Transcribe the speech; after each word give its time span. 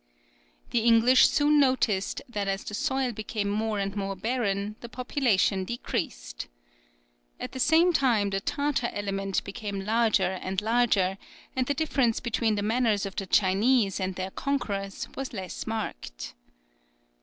The 0.71 0.79
English 0.79 1.29
soon 1.29 1.59
noticed 1.59 2.23
that 2.27 2.47
as 2.47 2.63
the 2.63 2.73
soil 2.73 3.11
became 3.11 3.47
more 3.51 3.77
and 3.77 3.95
more 3.95 4.15
barren, 4.15 4.75
the 4.81 4.89
population 4.89 5.63
decreased. 5.63 6.47
At 7.39 7.51
the 7.51 7.59
same 7.59 7.93
time 7.93 8.31
the 8.31 8.39
Tartar 8.41 8.89
element 8.93 9.43
became 9.43 9.81
larger 9.85 10.39
and 10.41 10.59
larger, 10.59 11.19
and 11.55 11.67
the 11.67 11.75
difference 11.75 12.19
between 12.19 12.55
the 12.55 12.63
manners 12.63 13.05
of 13.05 13.15
the 13.15 13.27
Chinese 13.27 13.99
and 13.99 14.15
their 14.15 14.31
conquerors 14.31 15.07
was 15.15 15.33
less 15.33 15.67
marked. 15.67 16.33